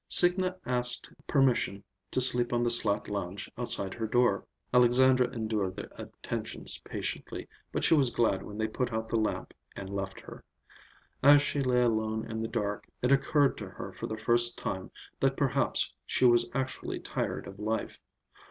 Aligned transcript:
Signa 0.07 0.55
asked 0.65 1.11
permission 1.27 1.83
to 2.09 2.19
sleep 2.21 2.51
on 2.51 2.63
the 2.63 2.71
slat 2.71 3.07
lounge 3.07 3.51
outside 3.55 3.93
her 3.93 4.07
door. 4.07 4.43
Alexandra 4.73 5.29
endured 5.29 5.77
their 5.77 5.91
attentions 5.95 6.79
patiently, 6.79 7.47
but 7.71 7.83
she 7.83 7.93
was 7.93 8.09
glad 8.09 8.41
when 8.41 8.57
they 8.57 8.67
put 8.67 8.91
out 8.91 9.09
the 9.09 9.15
lamp 9.19 9.53
and 9.75 9.91
left 9.91 10.19
her. 10.19 10.43
As 11.21 11.43
she 11.43 11.61
lay 11.61 11.83
alone 11.83 12.25
in 12.25 12.41
the 12.41 12.47
dark, 12.47 12.87
it 13.03 13.11
occurred 13.11 13.59
to 13.59 13.69
her 13.69 13.93
for 13.93 14.07
the 14.07 14.17
first 14.17 14.57
time 14.57 14.89
that 15.19 15.37
perhaps 15.37 15.93
she 16.07 16.25
was 16.25 16.49
actually 16.51 16.99
tired 16.99 17.45
of 17.45 17.59
life. 17.59 18.01